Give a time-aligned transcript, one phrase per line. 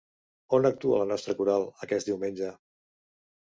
[0.57, 2.53] On actua la nostra coral, aquest diumenge?